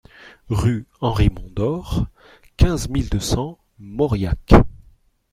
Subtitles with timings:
[0.49, 2.07] Rue Henri Mondor,
[2.57, 4.55] quinze mille deux cents Mauriac